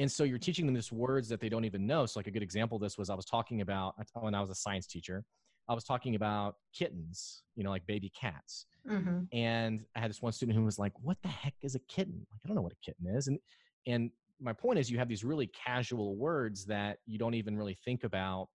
[0.00, 2.06] and so you're teaching them this words that they don't even know.
[2.06, 4.50] So like a good example of this was i was talking about when i was
[4.50, 5.24] a science teacher
[5.68, 8.66] i was talking about kittens you know like baby cats.
[8.90, 9.24] Mm-hmm.
[9.32, 12.26] and i had this one student who was like what the heck is a kitten?
[12.32, 13.28] Like i don't know what a kitten is.
[13.28, 13.38] And
[13.86, 14.10] and
[14.40, 18.04] my point is you have these really casual words that you don't even really think
[18.04, 18.48] about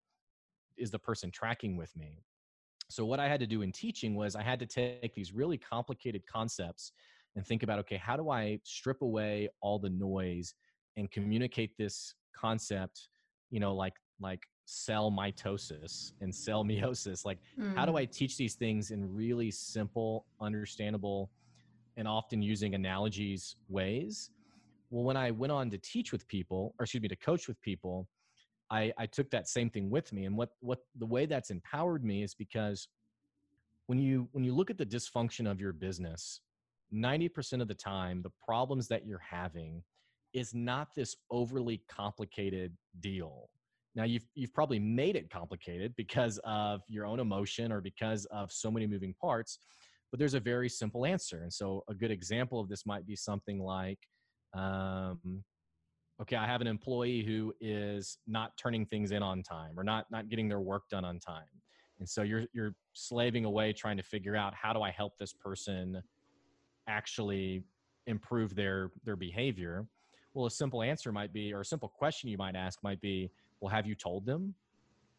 [0.77, 2.23] is the person tracking with me?
[2.89, 5.57] So what i had to do in teaching was i had to take these really
[5.57, 6.93] complicated concepts
[7.35, 10.53] and think about okay how do i strip away all the noise
[10.97, 13.09] and communicate this concept
[13.49, 17.75] you know like like cell mitosis and cell meiosis like mm.
[17.75, 17.99] how do mm.
[17.99, 21.29] i teach these things in really simple understandable
[21.97, 24.31] and often using analogies ways
[24.89, 27.61] well when i went on to teach with people or excuse me to coach with
[27.61, 28.07] people
[28.71, 32.03] i i took that same thing with me and what what the way that's empowered
[32.03, 32.87] me is because
[33.87, 36.41] when you when you look at the dysfunction of your business
[36.93, 39.83] 90% of the time the problems that you're having
[40.33, 43.49] is not this overly complicated deal.
[43.95, 48.51] Now you've you've probably made it complicated because of your own emotion or because of
[48.51, 49.59] so many moving parts,
[50.11, 51.43] but there's a very simple answer.
[51.43, 53.99] And so a good example of this might be something like,
[54.55, 55.43] um,
[56.21, 60.05] okay, I have an employee who is not turning things in on time or not
[60.11, 61.45] not getting their work done on time,
[61.99, 65.33] and so you're you're slaving away trying to figure out how do I help this
[65.33, 66.01] person
[66.87, 67.63] actually
[68.07, 69.85] improve their their behavior
[70.33, 73.29] well, a simple answer might be, or a simple question you might ask might be,
[73.59, 74.53] well, have you told them?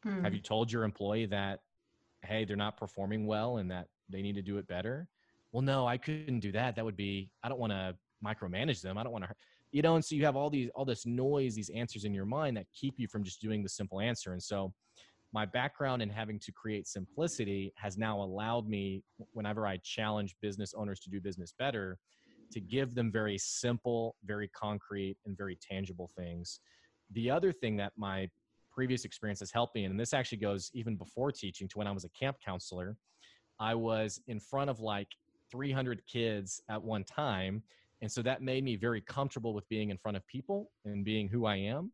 [0.04, 0.22] Mm.
[0.22, 1.60] Have you told your employee that
[2.24, 5.08] hey, they're not performing well and that they need to do it better.
[5.52, 6.76] Well, no, I couldn't do that.
[6.76, 8.98] That would be, I don't want to micromanage them.
[8.98, 9.30] I don't want to,
[9.70, 12.24] you know, and so you have all these, all this noise, these answers in your
[12.24, 14.32] mind that keep you from just doing the simple answer.
[14.32, 14.72] And so
[15.32, 20.74] my background in having to create simplicity has now allowed me, whenever I challenge business
[20.76, 21.98] owners to do business better,
[22.52, 26.60] to give them very simple, very concrete, and very tangible things.
[27.12, 28.28] The other thing that my
[28.72, 31.92] previous experience has helped me, and this actually goes even before teaching to when I
[31.92, 32.96] was a camp counselor,
[33.60, 35.08] I was in front of like
[35.50, 37.62] 300 kids at one time.
[38.02, 41.28] And so that made me very comfortable with being in front of people and being
[41.28, 41.92] who I am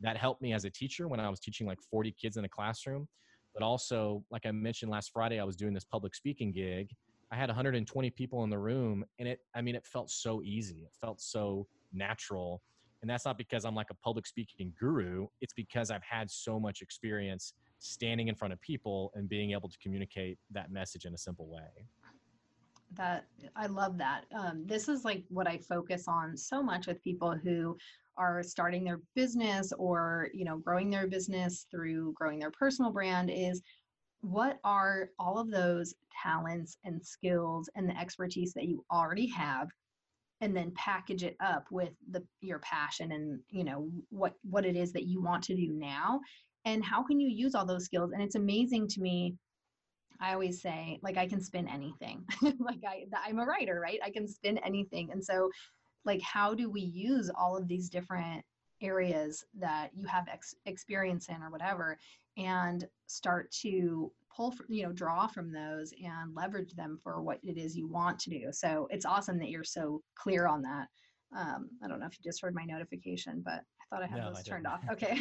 [0.00, 2.48] that helped me as a teacher when I was teaching like 40 kids in a
[2.48, 3.08] classroom.
[3.52, 6.90] But also, like I mentioned last Friday, I was doing this public speaking gig.
[7.30, 10.78] I had 120 people in the room, and it, I mean, it felt so easy.
[10.78, 12.62] It felt so natural.
[13.02, 16.58] And that's not because I'm like a public speaking guru, it's because I've had so
[16.60, 21.14] much experience standing in front of people and being able to communicate that message in
[21.14, 21.86] a simple way
[22.94, 27.02] that i love that um, this is like what i focus on so much with
[27.02, 27.76] people who
[28.16, 33.30] are starting their business or you know growing their business through growing their personal brand
[33.30, 33.62] is
[34.22, 39.68] what are all of those talents and skills and the expertise that you already have
[40.42, 44.76] and then package it up with the your passion and you know what what it
[44.76, 46.20] is that you want to do now
[46.64, 48.12] and how can you use all those skills?
[48.12, 49.36] And it's amazing to me
[50.22, 52.24] i always say like i can spin anything.
[52.42, 54.00] Like i i'm a writer right?
[54.04, 55.10] I can spin anything.
[55.12, 55.50] And so
[56.04, 58.44] like how do we use all of these different
[58.82, 61.98] areas that you have ex- experience in or whatever
[62.36, 67.38] and start to pull from, you know draw from those and leverage them for what
[67.42, 68.48] it is you want to do.
[68.52, 70.88] So it's awesome that you're so clear on that.
[71.36, 74.18] Um, i don't know if you just heard my notification but i thought i had
[74.18, 74.80] no, those I turned off.
[74.90, 75.20] Okay.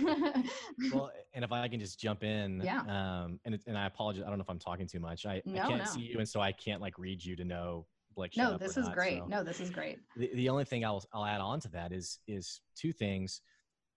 [0.92, 2.80] Well and if i can just jump in yeah.
[2.82, 5.28] um, and, and i apologize i don't know if i'm talking too much.
[5.28, 5.86] I, no, I can't no.
[5.86, 7.86] see you and so i can't like read you to know
[8.20, 9.20] like no this is not, great.
[9.20, 9.26] so.
[9.28, 10.00] no this is great.
[10.16, 13.42] the, the only thing I'll, I'll add on to that is is two things.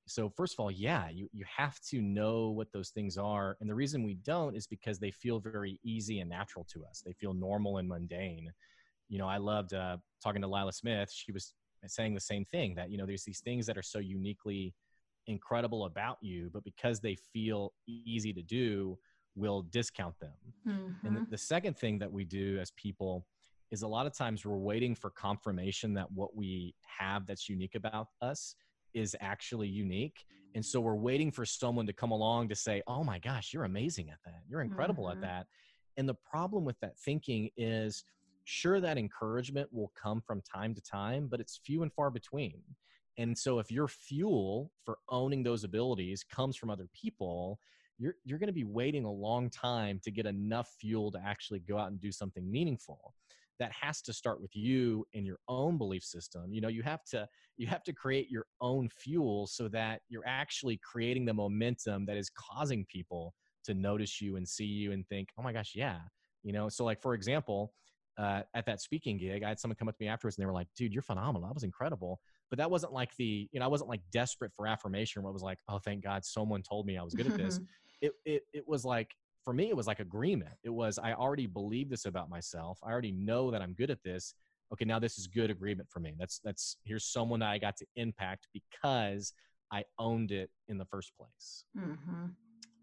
[0.06, 3.68] So first of all yeah you, you have to know what those things are and
[3.68, 7.02] the reason we don't is because they feel very easy and natural to us.
[7.04, 8.50] They feel normal and mundane.
[9.08, 11.12] You know i loved uh, talking to lila smith.
[11.12, 11.54] She was
[11.86, 14.74] saying the same thing that you know there's these things that are so uniquely
[15.28, 18.98] incredible about you but because they feel easy to do
[19.34, 20.32] we'll discount them.
[20.66, 21.06] Mm-hmm.
[21.06, 23.26] and the, the second thing that we do as people
[23.72, 27.74] is a lot of times we're waiting for confirmation that what we have that's unique
[27.74, 28.54] about us
[28.92, 30.26] is actually unique.
[30.54, 33.64] And so we're waiting for someone to come along to say, oh my gosh, you're
[33.64, 34.42] amazing at that.
[34.46, 35.24] You're incredible mm-hmm.
[35.24, 35.46] at that.
[35.96, 38.04] And the problem with that thinking is
[38.44, 42.60] sure, that encouragement will come from time to time, but it's few and far between.
[43.16, 47.58] And so if your fuel for owning those abilities comes from other people,
[47.98, 51.60] you're, you're going to be waiting a long time to get enough fuel to actually
[51.60, 53.14] go out and do something meaningful
[53.62, 57.04] that has to start with you and your own belief system you know you have
[57.04, 62.04] to you have to create your own fuel so that you're actually creating the momentum
[62.04, 63.32] that is causing people
[63.64, 65.98] to notice you and see you and think oh my gosh yeah
[66.42, 66.68] you know?
[66.68, 67.72] So like for example
[68.18, 70.46] uh, at that speaking gig i had someone come up to me afterwards and they
[70.46, 72.20] were like dude you're phenomenal that was incredible.
[72.50, 75.32] But that wasn't like the you know i wasn't like desperate for affirmation where it
[75.32, 77.60] was like oh thank god someone told me i was good at this.
[78.02, 79.14] It, it, it was like
[79.44, 80.54] for me, it was like agreement.
[80.62, 82.78] It was, I already believe this about myself.
[82.82, 84.34] I already know that I'm good at this.
[84.72, 86.14] Okay, now this is good agreement for me.
[86.18, 89.32] That's, that's, here's someone that I got to impact because
[89.70, 91.64] I owned it in the first place.
[91.78, 92.26] Mm-hmm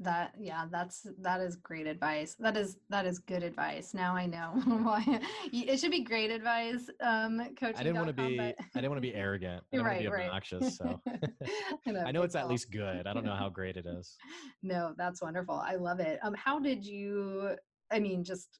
[0.01, 2.35] that yeah that's that is great advice.
[2.39, 3.93] That is that is good advice.
[3.93, 5.21] Now i know why.
[5.51, 8.55] It should be great advice um coach i didn't want to be but...
[8.59, 9.63] i didn't want to be arrogant.
[9.73, 10.97] I didn't right, want to be obnoxious right.
[11.01, 11.01] so.
[11.87, 13.07] I know, I know it's at least good.
[13.07, 14.15] I don't know how great it is.
[14.63, 15.55] No that's wonderful.
[15.55, 16.19] I love it.
[16.23, 17.55] Um how did you
[17.91, 18.59] i mean just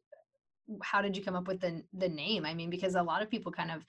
[0.84, 2.46] how did you come up with the the name?
[2.46, 3.86] I mean because a lot of people kind of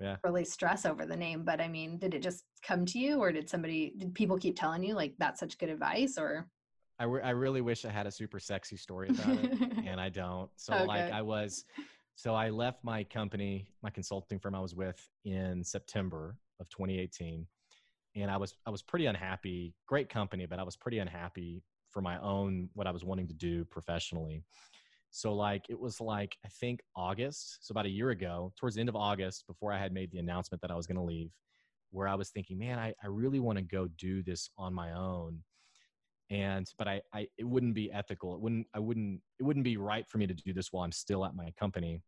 [0.00, 0.16] yeah.
[0.22, 3.32] really stress over the name but i mean did it just come to you or
[3.32, 6.46] did somebody did people keep telling you like that's such good advice or
[6.98, 10.08] I, re- I really wish I had a super sexy story about it, and I
[10.08, 10.50] don't.
[10.56, 10.84] So okay.
[10.84, 11.64] like I was,
[12.16, 17.46] so I left my company, my consulting firm I was with in September of 2018,
[18.16, 19.74] and I was I was pretty unhappy.
[19.86, 23.34] Great company, but I was pretty unhappy for my own what I was wanting to
[23.34, 24.42] do professionally.
[25.10, 28.80] So like it was like I think August, so about a year ago, towards the
[28.80, 31.30] end of August, before I had made the announcement that I was going to leave,
[31.90, 34.92] where I was thinking, man, I, I really want to go do this on my
[34.92, 35.38] own
[36.30, 39.76] and but I, I it wouldn't be ethical it wouldn't i wouldn't it wouldn't be
[39.76, 42.02] right for me to do this while i'm still at my company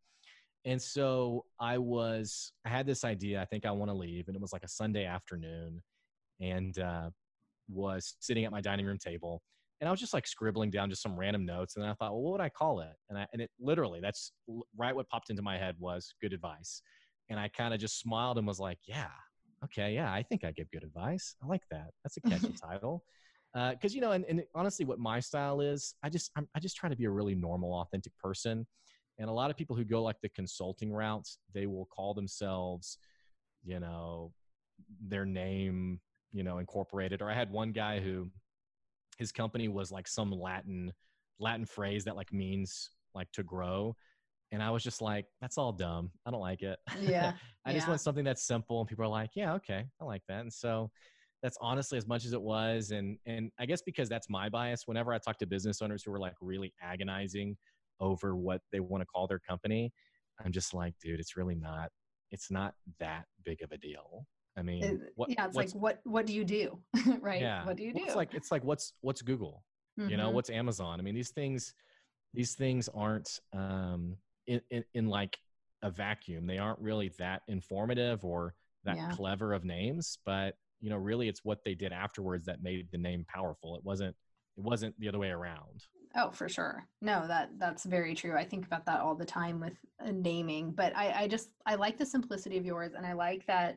[0.66, 4.36] and so i was i had this idea i think i want to leave and
[4.36, 5.80] it was like a sunday afternoon
[6.40, 7.08] and uh,
[7.68, 9.42] was sitting at my dining room table
[9.80, 11.76] and I was just like scribbling down just some random notes.
[11.76, 12.92] And I thought, well, what would I call it?
[13.08, 14.32] And I, and it literally, that's
[14.76, 16.82] right what popped into my head was good advice.
[17.30, 19.08] And I kind of just smiled and was like, yeah,
[19.64, 21.34] okay, yeah, I think I give good advice.
[21.42, 21.90] I like that.
[22.04, 23.04] That's a catchy title.
[23.52, 26.60] Because uh, you know, and, and, honestly, what my style is, I just I'm, I
[26.60, 28.66] just try to be a really normal, authentic person.
[29.18, 32.98] And a lot of people who go like the consulting routes, they will call themselves,
[33.64, 34.32] you know,
[35.06, 36.00] their name,
[36.32, 37.20] you know, incorporated.
[37.20, 38.30] Or I had one guy who
[39.18, 40.92] his company was like some Latin
[41.38, 43.94] Latin phrase that like means like to grow.
[44.52, 46.10] And I was just like, that's all dumb.
[46.26, 46.78] I don't like it.
[47.00, 47.32] Yeah.
[47.66, 47.76] I yeah.
[47.76, 48.80] just want something that's simple.
[48.80, 50.40] And people are like, yeah, okay, I like that.
[50.40, 50.90] And so
[51.42, 52.90] that's honestly as much as it was.
[52.90, 56.12] And and I guess because that's my bias, whenever I talk to business owners who
[56.12, 57.56] are like really agonizing
[58.00, 59.92] over what they want to call their company,
[60.44, 61.90] I'm just like, dude, it's really not,
[62.30, 64.26] it's not that big of a deal.
[64.56, 66.78] I mean, what, yeah, it's like what what do you do,
[67.20, 67.40] right?
[67.40, 68.02] Yeah, what do you do?
[68.04, 69.62] It's like it's like what's what's Google,
[69.98, 70.10] mm-hmm.
[70.10, 70.34] you know, mm-hmm.
[70.34, 70.98] what's Amazon?
[71.00, 71.72] I mean, these things
[72.34, 75.38] these things aren't um, in, in, in like
[75.82, 76.46] a vacuum.
[76.46, 79.10] They aren't really that informative or that yeah.
[79.10, 82.98] clever of names, but you know, really, it's what they did afterwards that made the
[82.98, 83.76] name powerful.
[83.76, 84.14] It wasn't
[84.56, 85.84] it wasn't the other way around.
[86.16, 86.86] Oh, for sure.
[87.00, 88.36] No, that that's very true.
[88.36, 91.76] I think about that all the time with uh, naming, but I, I just I
[91.76, 93.76] like the simplicity of yours, and I like that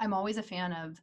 [0.00, 1.00] I'm always a fan of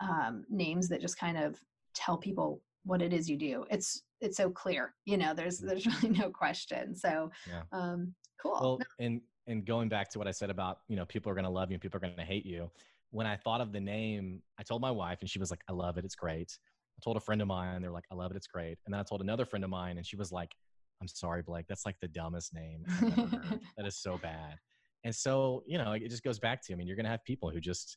[0.00, 1.58] um, names that just kind of
[1.94, 3.64] tell people what it is you do.
[3.70, 5.34] It's it's so clear, you know.
[5.34, 5.68] There's mm.
[5.68, 6.94] there's really no question.
[6.94, 7.62] So, yeah.
[7.72, 8.58] um, cool.
[8.60, 11.44] Well, and and going back to what I said about you know people are going
[11.44, 12.70] to love you and people are going to hate you.
[13.10, 15.72] When I thought of the name, I told my wife, and she was like, "I
[15.72, 16.04] love it.
[16.04, 16.58] It's great."
[16.98, 18.36] I told a friend of mine, they're like, "I love it.
[18.36, 20.54] It's great." And then I told another friend of mine, and she was like,
[21.00, 21.66] "I'm sorry, Blake.
[21.68, 22.84] That's like the dumbest name
[23.76, 24.56] that is so bad."
[25.04, 27.24] And so, you know, it just goes back to, I mean, you're going to have
[27.24, 27.96] people who just,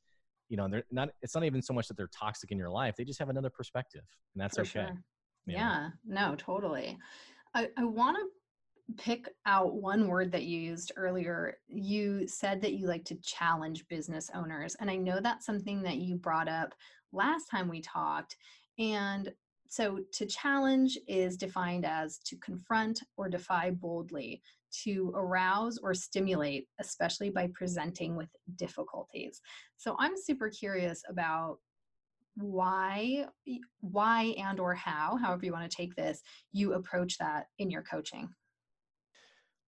[0.49, 2.95] you know, they're not, it's not even so much that they're toxic in your life.
[2.95, 4.69] They just have another perspective and that's For okay.
[4.71, 5.03] Sure.
[5.47, 6.97] Yeah, no, totally.
[7.53, 8.27] I, I want to
[8.97, 11.57] pick out one word that you used earlier.
[11.67, 14.75] You said that you like to challenge business owners.
[14.79, 16.73] And I know that's something that you brought up
[17.11, 18.35] last time we talked.
[18.77, 19.31] And
[19.67, 24.41] so to challenge is defined as to confront or defy boldly,
[24.83, 29.41] to arouse or stimulate, especially by presenting with difficulties.
[29.77, 31.57] So I'm super curious about
[32.35, 33.27] why
[33.81, 36.19] why and or how however you want to take this
[36.51, 38.27] you approach that in your coaching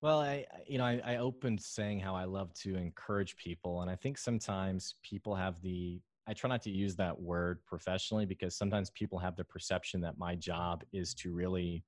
[0.05, 3.89] well i you know I, I opened saying how i love to encourage people and
[3.89, 8.55] i think sometimes people have the i try not to use that word professionally because
[8.55, 11.83] sometimes people have the perception that my job is to really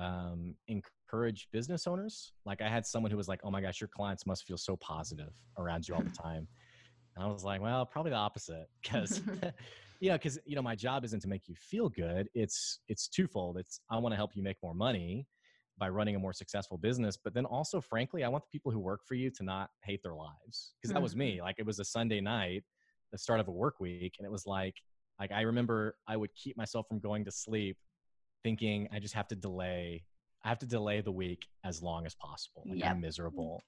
[0.00, 3.88] um, encourage business owners like i had someone who was like oh my gosh your
[3.88, 6.48] clients must feel so positive around you all the time
[7.16, 9.20] and I was like, well, probably the opposite because,
[10.00, 12.28] you know, because, you know, my job isn't to make you feel good.
[12.34, 13.58] It's, it's twofold.
[13.58, 15.26] It's, I want to help you make more money
[15.80, 17.16] by running a more successful business.
[17.16, 20.02] But then also, frankly, I want the people who work for you to not hate
[20.04, 21.36] their lives because that was me.
[21.36, 21.44] Mm-hmm.
[21.44, 22.62] Like it was a Sunday night,
[23.10, 24.14] the start of a work week.
[24.18, 24.76] And it was like,
[25.18, 27.76] like I remember I would keep myself from going to sleep
[28.44, 30.04] thinking I just have to delay
[30.44, 32.62] I have to delay the week as long as possible.
[32.66, 32.92] Like yep.
[32.92, 33.62] I'm miserable.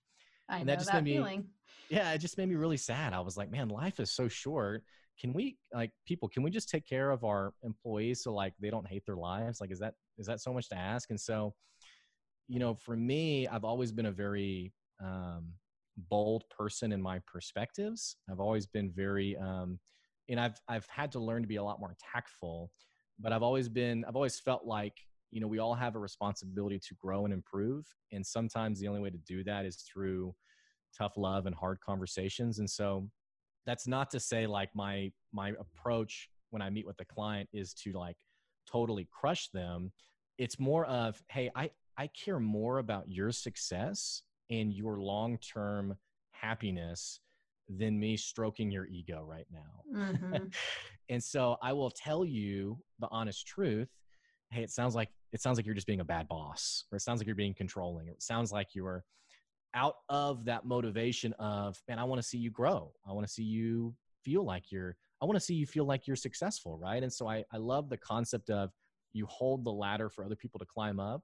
[0.49, 1.41] I and that just that made feeling.
[1.41, 1.47] me,
[1.91, 3.13] yeah, it just made me really sad.
[3.13, 4.83] I was like, man, life is so short.
[5.21, 6.29] Can we like people?
[6.29, 9.61] Can we just take care of our employees so like they don't hate their lives?
[9.61, 11.11] Like, is that is that so much to ask?
[11.11, 11.55] And so,
[12.49, 15.53] you know, for me, I've always been a very um,
[16.11, 18.17] bold person in my perspectives.
[18.31, 19.79] I've always been very, um,
[20.29, 22.71] and I've I've had to learn to be a lot more tactful.
[23.19, 24.95] But I've always been, I've always felt like
[25.33, 29.01] you know we all have a responsibility to grow and improve and sometimes the only
[29.01, 30.33] way to do that is through
[30.97, 33.09] tough love and hard conversations and so
[33.67, 37.73] that's not to say like my my approach when i meet with the client is
[37.73, 38.17] to like
[38.71, 39.91] totally crush them
[40.39, 45.97] it's more of hey i i care more about your success and your long-term
[46.33, 47.21] happiness
[47.69, 49.99] than me stroking your ego right now.
[49.99, 50.47] Mm-hmm.
[51.09, 53.89] and so i will tell you the honest truth
[54.51, 57.01] hey it sounds like it sounds like you're just being a bad boss or it
[57.01, 59.05] sounds like you're being controlling or it sounds like you're
[59.75, 62.93] out of that motivation of man i want to see you grow.
[63.09, 66.07] I want to see you feel like you're i want to see you feel like
[66.07, 67.03] you're successful right?
[67.03, 68.71] And so I, I love the concept of
[69.13, 71.23] you hold the ladder for other people to climb up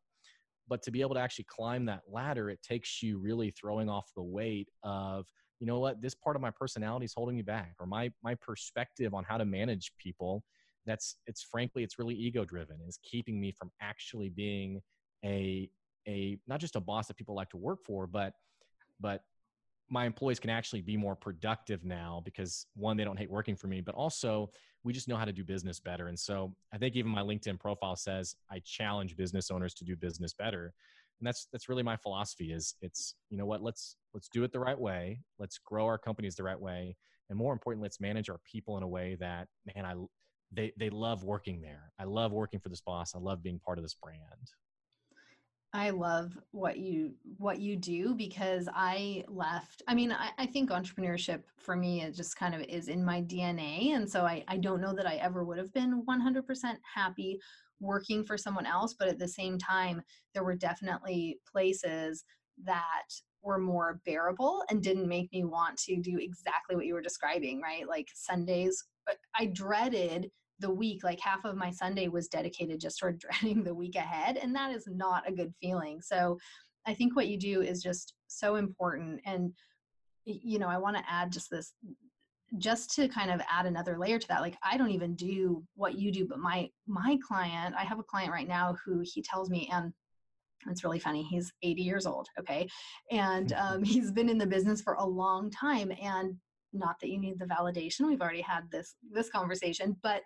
[0.69, 4.11] but to be able to actually climb that ladder it takes you really throwing off
[4.15, 5.27] the weight of
[5.61, 6.01] you know what?
[6.01, 9.39] This part of my personality is holding me back or my my perspective on how
[9.39, 10.45] to manage people
[10.87, 14.81] that's it's frankly it's really ego driven is keeping me from actually being
[15.25, 15.69] a
[16.07, 18.33] a not just a boss that people like to work for but
[19.01, 19.23] but
[19.91, 23.67] my employees can actually be more productive now because one they don't hate working for
[23.69, 24.51] me but also
[24.85, 26.09] we just know how to do business better.
[26.09, 29.97] And so i think even my linkedin profile says i challenge business owners to do
[29.97, 30.73] business better.
[31.21, 34.53] And that's that's really my philosophy is it's you know what let's let's do it
[34.53, 35.21] the right way.
[35.39, 36.97] Let's grow our companies the right way.
[37.29, 39.95] And more importantly let's manage our people in a way that man i
[40.53, 41.93] they they love working there.
[41.99, 43.15] I love working for this boss.
[43.15, 44.53] I love being part of this brand
[45.75, 49.83] I love what you what you do because I left.
[49.87, 53.21] I mean, I, I, think entrepreneurship for me it just kind of is in my
[53.21, 53.91] DNA.
[53.95, 57.39] And so I, I don't know that I ever would have been 100% happy
[57.81, 58.95] working for someone else.
[58.99, 60.01] But at the same time,
[60.33, 62.25] there were definitely places
[62.65, 63.05] that
[63.43, 67.61] were more bearable and didn't make me want to do exactly what you were describing,
[67.61, 67.87] right?
[67.87, 68.83] Like Sundays,
[69.39, 70.31] I dreaded
[70.61, 74.37] the week like half of my sunday was dedicated just toward dreading the week ahead
[74.37, 76.01] and that is not a good feeling.
[76.01, 76.39] So
[76.87, 79.53] i think what you do is just so important and
[80.25, 81.73] you know i want to add just this
[82.57, 85.99] just to kind of add another layer to that like i don't even do what
[85.99, 89.51] you do but my my client i have a client right now who he tells
[89.51, 89.93] me and
[90.67, 92.69] it's really funny he's 80 years old okay?
[93.11, 96.35] And um, he's been in the business for a long time and
[96.73, 100.23] not that you need the validation we've already had this this conversation but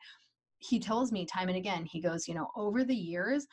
[0.62, 3.46] he tells me time and again, he goes, you know, over the years,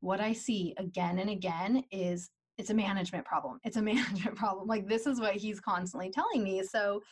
[0.00, 3.58] what I see again and again is it's a management problem.
[3.64, 4.68] It's a management problem.
[4.68, 6.62] Like this is what he's constantly telling me.
[6.62, 7.02] So,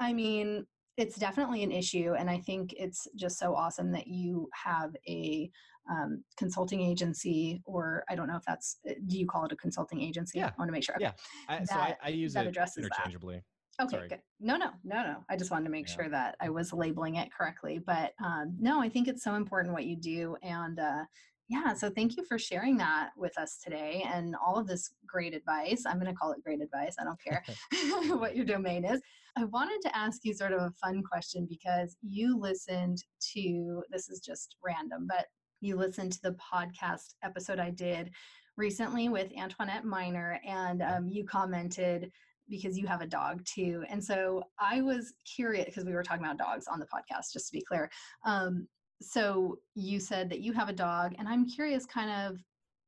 [0.00, 0.66] I mean,
[0.96, 2.14] it's definitely an issue.
[2.18, 5.50] And I think it's just so awesome that you have a
[5.90, 9.56] um, consulting agency, or I don't know if that's, uh, do you call it a
[9.56, 10.38] consulting agency?
[10.38, 10.48] Yeah.
[10.48, 10.94] I want to make sure.
[10.96, 11.04] Okay.
[11.04, 11.12] Yeah.
[11.48, 13.36] I, that, so I, I use it interchangeably.
[13.36, 13.42] That.
[13.82, 14.08] Okay, Sorry.
[14.08, 14.20] good.
[14.40, 15.16] No, no, no, no.
[15.28, 15.94] I just wanted to make yeah.
[15.94, 17.80] sure that I was labeling it correctly.
[17.84, 20.36] But um, no, I think it's so important what you do.
[20.42, 21.04] And uh,
[21.48, 25.34] yeah, so thank you for sharing that with us today and all of this great
[25.34, 25.84] advice.
[25.86, 26.96] I'm going to call it great advice.
[26.98, 27.42] I don't care
[28.16, 29.00] what your domain is.
[29.36, 33.02] I wanted to ask you sort of a fun question because you listened
[33.34, 35.26] to this is just random, but
[35.60, 38.10] you listened to the podcast episode I did
[38.56, 42.12] recently with Antoinette Miner, and um, you commented
[42.48, 43.84] because you have a dog too.
[43.88, 47.48] And so I was curious because we were talking about dogs on the podcast, just
[47.48, 47.90] to be clear.
[48.24, 48.68] Um,
[49.00, 52.38] so you said that you have a dog, and I'm curious kind of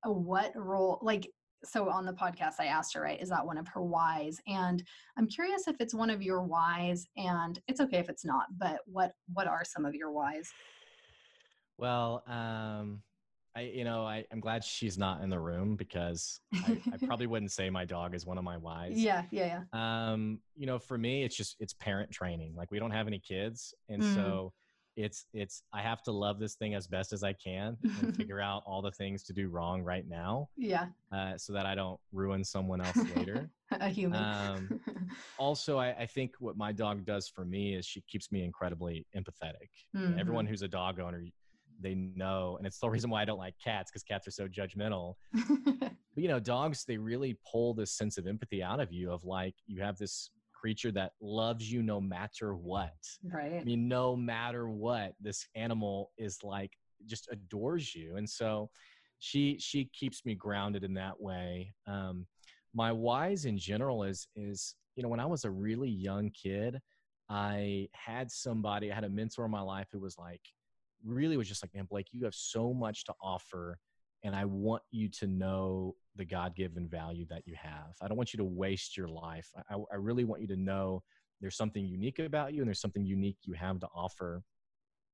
[0.05, 1.29] a what role, like,
[1.65, 4.41] so on the podcast, I asked her, right, is that one of her whys?
[4.47, 4.83] And
[5.19, 8.81] I'm curious if it's one of your whys, and it's okay if it's not, but
[8.87, 10.49] what what are some of your whys?
[11.79, 13.03] Well, um,
[13.57, 17.27] I, you know, I, am glad she's not in the room because I, I, probably
[17.27, 18.93] wouldn't say my dog is one of my whys.
[18.97, 20.11] Yeah, yeah, yeah.
[20.13, 22.55] Um, you know, for me, it's just it's parent training.
[22.55, 24.15] Like we don't have any kids, and mm.
[24.15, 24.53] so
[24.97, 28.41] it's it's I have to love this thing as best as I can and figure
[28.41, 30.51] out all the things to do wrong right now.
[30.57, 30.87] Yeah.
[31.11, 33.51] Uh, so that I don't ruin someone else later.
[33.73, 34.23] A human.
[34.23, 34.81] Um,
[35.39, 39.05] also, I, I, think what my dog does for me is she keeps me incredibly
[39.17, 39.71] empathetic.
[39.95, 40.21] Mm-hmm.
[40.21, 41.25] Everyone who's a dog owner
[41.81, 44.49] they know and it's the reason why i don't like cats because cats are so
[44.49, 45.15] judgmental.
[46.15, 49.23] But you know dogs they really pull this sense of empathy out of you of
[49.25, 52.95] like you have this creature that loves you no matter what.
[53.23, 53.61] Right.
[53.61, 56.73] i mean no matter what this animal is like
[57.05, 58.17] just adores you.
[58.17, 58.71] And so
[59.19, 61.75] she she keeps me grounded in that way.
[61.87, 62.27] Um
[62.73, 66.79] my whys in general is is you know when i was a really young kid
[67.29, 70.43] i had somebody i had a mentor in my life who was like
[71.07, 73.79] really was just like, man, Blake, you have so much to offer.
[74.25, 77.95] And I want you to know the God given value that you have.
[78.03, 79.49] I don't want you to waste your life.
[79.71, 81.03] I, I really want you to know
[81.41, 84.43] there's something unique about you and there's something unique you have to offer.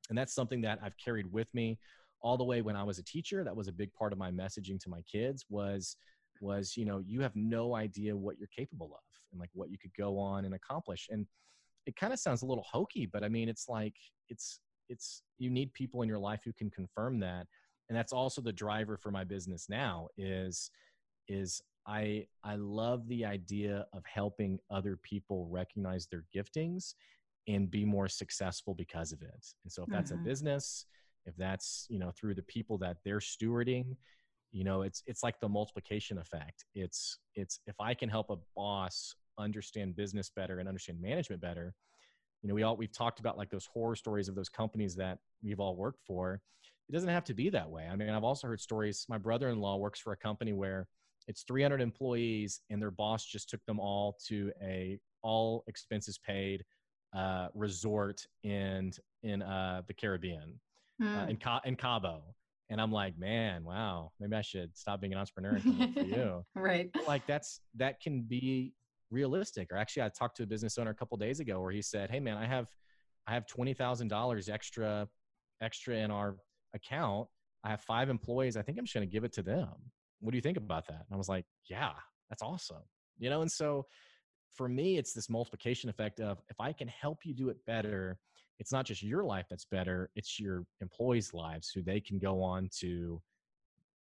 [0.08, 1.78] And that's something that I've carried with me
[2.22, 3.44] all the way when I was a teacher.
[3.44, 5.96] That was a big part of my messaging to my kids was,
[6.40, 9.78] was, you know, you have no idea what you're capable of and like what you
[9.78, 11.08] could go on and accomplish.
[11.10, 11.26] And
[11.86, 13.94] it kind of sounds a little hokey, but I mean, it's like,
[14.28, 14.60] it's,
[14.92, 17.46] it's you need people in your life who can confirm that.
[17.88, 20.70] And that's also the driver for my business now is
[21.28, 26.94] is i i love the idea of helping other people recognize their giftings
[27.48, 29.46] and be more successful because of it.
[29.64, 30.22] And so if that's mm-hmm.
[30.22, 30.86] a business
[31.24, 33.96] if that's you know through the people that they're stewarding
[34.50, 36.64] you know it's it's like the multiplication effect.
[36.74, 41.74] It's it's if i can help a boss understand business better and understand management better
[42.42, 45.18] you know we all we've talked about like those horror stories of those companies that
[45.42, 46.40] we've all worked for.
[46.88, 47.88] It doesn't have to be that way.
[47.90, 50.86] I mean i've also heard stories my brother-in-law works for a company where
[51.28, 56.64] it's 300 employees and their boss just took them all to a all expenses paid
[57.16, 58.90] uh, resort in
[59.22, 60.58] in uh, the caribbean
[61.00, 61.22] mm.
[61.22, 62.22] uh, in, Ca- in cabo.
[62.70, 64.10] And i'm like man wow.
[64.18, 66.44] Maybe i should stop being an entrepreneur and come for you.
[66.56, 66.90] Right.
[67.06, 68.72] Like that's that can be
[69.12, 69.70] realistic.
[69.70, 72.10] Or actually, I talked to a business owner a couple days ago where he said,
[72.10, 72.68] "Hey, man, I have
[73.26, 75.08] I have twenty thousand dollars extra
[75.60, 76.36] extra in our
[76.74, 77.28] account.
[77.62, 78.56] I have five employees.
[78.56, 79.68] I think I'm just going to give it to them.
[80.20, 81.92] What do you think about that?" And I was like, "Yeah,
[82.28, 82.82] that's awesome."
[83.18, 83.86] You know, and so
[84.54, 88.18] for me, it's this multiplication effect of if I can help you do it better,
[88.58, 92.42] it's not just your life that's better; it's your employees' lives who they can go
[92.42, 93.20] on to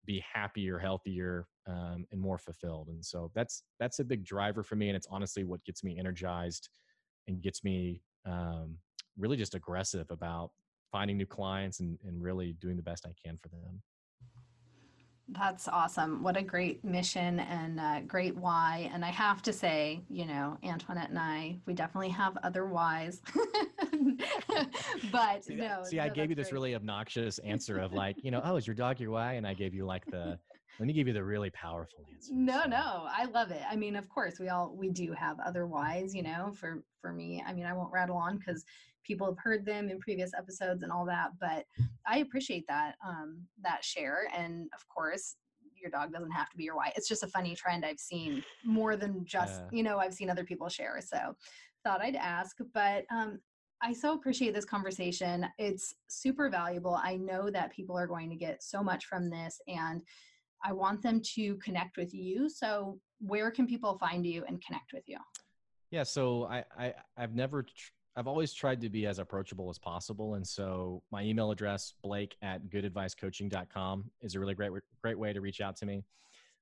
[0.07, 2.89] be happier, healthier, um, and more fulfilled.
[2.89, 5.99] And so that's that's a big driver for me, and it's honestly what gets me
[5.99, 6.69] energized
[7.29, 8.77] and gets me um,
[9.19, 10.51] really just aggressive about
[10.93, 13.83] finding new clients and, and really doing the best I can for them.
[15.29, 16.23] That's awesome.
[16.23, 18.91] What a great mission and uh, great why.
[18.93, 23.23] And I have to say, you know, Antoinette and I, we definitely have other whys.
[25.11, 25.81] but see, no.
[25.85, 26.53] See, no, I gave you this great.
[26.53, 29.33] really obnoxious answer of like, you know, oh, is your dog your why?
[29.35, 30.39] And I gave you like the,
[30.79, 32.33] let me give you the really powerful answer.
[32.35, 32.69] No, so.
[32.69, 33.63] no, I love it.
[33.69, 36.53] I mean, of course, we all we do have other whys, you know.
[36.55, 38.65] For for me, I mean, I won't rattle on because
[39.05, 41.31] people have heard them in previous episodes and all that.
[41.41, 41.65] But
[42.07, 45.37] I appreciate that um, that share, and of course,
[45.81, 46.93] your dog doesn't have to be your why.
[46.97, 49.79] It's just a funny trend I've seen more than just Yeah.
[49.79, 51.01] you know I've seen other people share.
[51.01, 51.37] So
[51.85, 53.39] thought I'd ask, but um,
[53.83, 55.47] I so appreciate this conversation.
[55.59, 56.95] It's super valuable.
[56.95, 60.03] I know that people are going to get so much from this, and
[60.65, 62.49] I want them to connect with you.
[62.49, 65.19] So where can people find you and connect with you?
[65.91, 69.79] Yeah, so I, I I've never tr- I've always tried to be as approachable as
[69.79, 75.33] possible, and so my email address Blake at goodadvicecoaching.com is a really great great way
[75.33, 76.03] to reach out to me.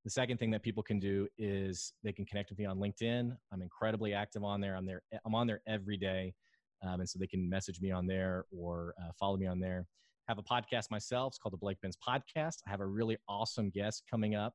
[0.05, 3.35] The second thing that people can do is they can connect with me on LinkedIn.
[3.53, 4.77] I'm incredibly active on there.
[4.77, 5.03] I'm there.
[5.25, 6.35] I'm on there every day,
[6.83, 9.87] um, and so they can message me on there or uh, follow me on there.
[10.29, 11.33] Have a podcast myself.
[11.33, 12.59] It's called the Blake Binns Podcast.
[12.67, 14.55] I have a really awesome guest coming up